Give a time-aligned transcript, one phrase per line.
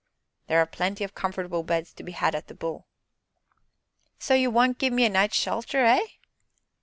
[0.47, 2.87] "There are plenty of comfortable beds to be had at 'The Bull.'"
[4.17, 6.01] "So you won't gi'e me a night's shelter, eh?"